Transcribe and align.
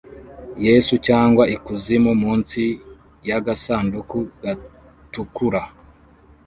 Yesu 0.65 0.93
cyangwa 1.07 1.43
Ikuzimu" 1.55 2.11
munsi 2.23 2.61
yagasanduku 3.29 4.17
gatukura 4.41 5.61